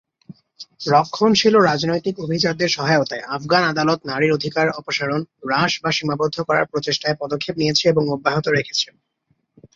[0.91, 7.19] রক্ষণশীল ও রাজনৈতিক অভিজাতদের সহায়তায়, আফগান আদালত নারীর অধিকার অপসারণ, হ্রাস বা সীমাবদ্ধ করার প্রচেষ্টায়
[7.19, 8.87] পদক্ষেপ নিয়েছে এবং অব্যাহত রেখেছে।